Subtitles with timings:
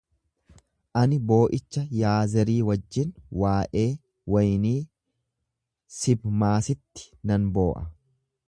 [1.01, 3.13] Ani boo'icha Yaazerii wajjin
[3.43, 3.87] waa'ee
[4.37, 4.75] waynii
[5.99, 7.89] Sibmaasitti nan boo'a.